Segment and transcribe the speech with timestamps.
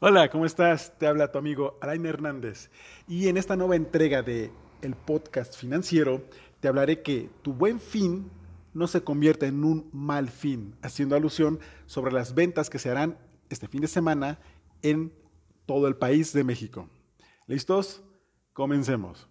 [0.00, 0.96] Hola, ¿cómo estás?
[0.96, 2.70] Te habla tu amigo Alain Hernández.
[3.08, 6.22] Y en esta nueva entrega de el podcast financiero,
[6.60, 8.30] te hablaré que tu buen fin
[8.74, 13.18] no se convierta en un mal fin, haciendo alusión sobre las ventas que se harán
[13.50, 14.38] este fin de semana
[14.82, 15.12] en
[15.66, 16.88] todo el país de México.
[17.48, 18.04] ¿Listos?
[18.52, 19.28] Comencemos.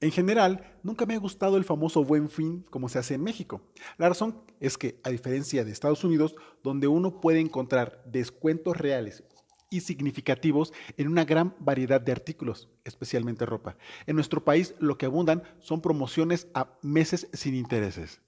[0.00, 3.62] En general, nunca me ha gustado el famoso buen fin como se hace en México.
[3.96, 6.34] La razón es que, a diferencia de Estados Unidos,
[6.64, 9.22] donde uno puede encontrar descuentos reales
[9.70, 13.76] y significativos en una gran variedad de artículos, especialmente ropa.
[14.06, 18.20] En nuestro país lo que abundan son promociones a meses sin intereses.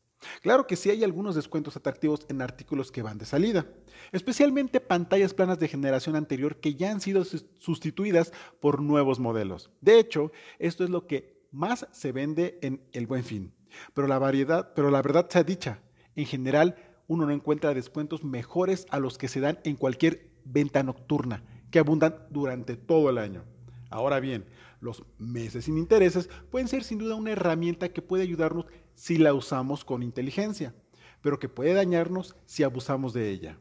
[0.43, 3.66] Claro que sí hay algunos descuentos atractivos en artículos que van de salida,
[4.13, 9.71] especialmente pantallas planas de generación anterior que ya han sido sustituidas por nuevos modelos.
[9.80, 13.55] De hecho, esto es lo que más se vende en el Buen Fin.
[13.95, 15.80] Pero la variedad, pero la verdad sea dicha,
[16.16, 20.83] en general uno no encuentra descuentos mejores a los que se dan en cualquier venta
[20.83, 23.45] nocturna, que abundan durante todo el año.
[23.91, 24.47] Ahora bien,
[24.80, 29.35] los meses sin intereses pueden ser sin duda una herramienta que puede ayudarnos si la
[29.35, 30.74] usamos con inteligencia,
[31.21, 33.59] pero que puede dañarnos si abusamos de ella.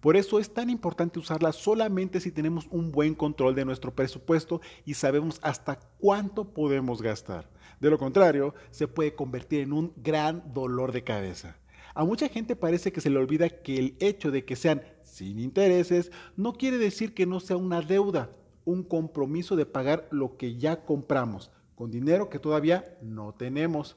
[0.00, 4.60] Por eso es tan importante usarla solamente si tenemos un buen control de nuestro presupuesto
[4.84, 7.50] y sabemos hasta cuánto podemos gastar.
[7.80, 11.56] De lo contrario, se puede convertir en un gran dolor de cabeza.
[11.96, 15.38] A mucha gente parece que se le olvida que el hecho de que sean sin
[15.38, 18.30] intereses no quiere decir que no sea una deuda,
[18.66, 23.96] un compromiso de pagar lo que ya compramos, con dinero que todavía no tenemos.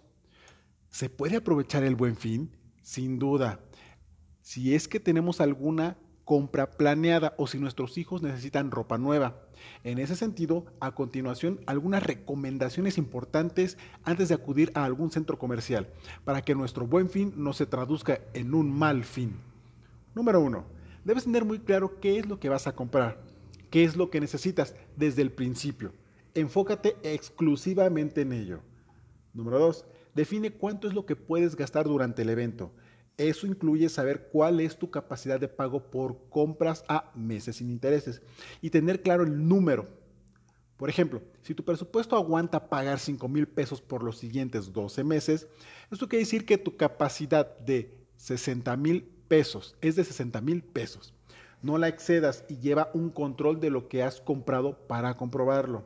[0.88, 2.56] ¿Se puede aprovechar el buen fin?
[2.82, 3.60] Sin duda.
[4.40, 5.98] Si es que tenemos alguna
[6.30, 9.42] compra planeada o si nuestros hijos necesitan ropa nueva.
[9.84, 15.90] En ese sentido, a continuación, algunas recomendaciones importantes antes de acudir a algún centro comercial
[16.26, 19.38] para que nuestro buen fin no se traduzca en un mal fin.
[20.14, 20.66] Número uno,
[21.04, 23.24] debes tener muy claro qué es lo que vas a comprar,
[23.72, 25.94] qué es lo que necesitas desde el principio.
[26.36, 28.60] Enfócate exclusivamente en ello.
[29.34, 32.72] Número dos, define cuánto es lo que puedes gastar durante el evento.
[33.20, 38.22] Eso incluye saber cuál es tu capacidad de pago por compras a meses sin intereses
[38.62, 39.90] y tener claro el número.
[40.78, 45.50] Por ejemplo, si tu presupuesto aguanta pagar 5 mil pesos por los siguientes 12 meses,
[45.92, 51.14] esto quiere decir que tu capacidad de 60 mil pesos es de 60 mil pesos.
[51.62, 55.84] No la excedas y lleva un control de lo que has comprado para comprobarlo.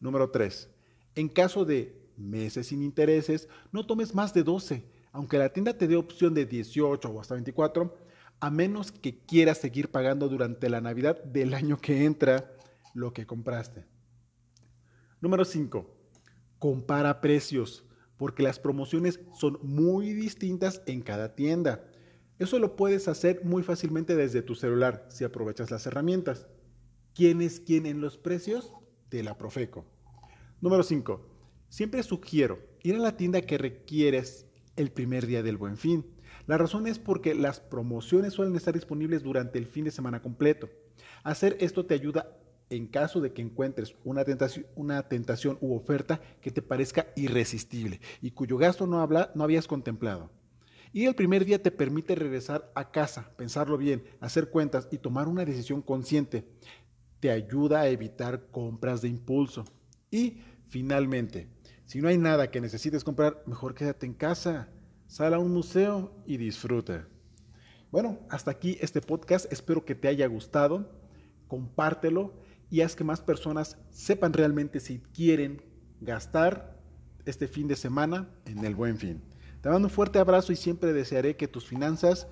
[0.00, 0.70] Número 3.
[1.14, 5.88] En caso de meses sin intereses, no tomes más de 12 aunque la tienda te
[5.88, 7.96] dé opción de 18 o hasta 24,
[8.40, 12.52] a menos que quieras seguir pagando durante la Navidad del año que entra
[12.94, 13.84] lo que compraste.
[15.20, 15.94] Número 5.
[16.58, 17.84] Compara precios,
[18.16, 21.84] porque las promociones son muy distintas en cada tienda.
[22.38, 26.46] Eso lo puedes hacer muy fácilmente desde tu celular si aprovechas las herramientas.
[27.14, 28.72] ¿Quién es quién en los precios?
[29.10, 29.86] De la Profeco.
[30.60, 31.26] Número 5.
[31.68, 34.46] Siempre sugiero ir a la tienda que requieres
[34.78, 36.06] el primer día del buen fin.
[36.46, 40.70] La razón es porque las promociones suelen estar disponibles durante el fin de semana completo.
[41.24, 42.38] Hacer esto te ayuda
[42.70, 48.00] en caso de que encuentres una tentación, una tentación u oferta que te parezca irresistible
[48.22, 50.30] y cuyo gasto no, habla, no habías contemplado.
[50.92, 55.28] Y el primer día te permite regresar a casa, pensarlo bien, hacer cuentas y tomar
[55.28, 56.48] una decisión consciente.
[57.20, 59.64] Te ayuda a evitar compras de impulso.
[60.10, 61.48] Y finalmente,
[61.88, 64.68] si no hay nada que necesites comprar, mejor quédate en casa,
[65.06, 67.08] sal a un museo y disfruta.
[67.90, 69.50] Bueno, hasta aquí este podcast.
[69.50, 70.92] Espero que te haya gustado.
[71.46, 72.34] Compártelo
[72.68, 75.62] y haz que más personas sepan realmente si quieren
[76.02, 76.78] gastar
[77.24, 79.22] este fin de semana en el buen fin.
[79.62, 82.26] Te mando un fuerte abrazo y siempre desearé que tus finanzas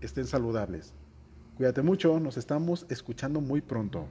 [0.00, 0.94] estén saludables.
[1.56, 4.06] Cuídate mucho, nos estamos escuchando muy pronto.